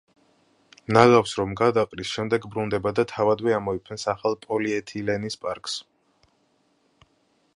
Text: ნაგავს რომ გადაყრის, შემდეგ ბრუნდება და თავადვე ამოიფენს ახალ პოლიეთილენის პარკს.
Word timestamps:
ნაგავს 0.95 1.33
რომ 1.39 1.51
გადაყრის, 1.59 2.13
შემდეგ 2.15 2.47
ბრუნდება 2.55 2.93
და 2.99 3.05
თავადვე 3.13 3.55
ამოიფენს 3.57 4.07
ახალ 4.15 4.39
პოლიეთილენის 4.47 5.41
პარკს. 5.47 5.77